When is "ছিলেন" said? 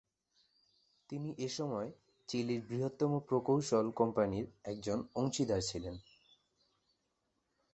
5.61-5.95